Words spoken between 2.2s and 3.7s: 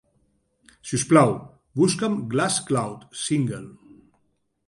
Glass Cloud- Single.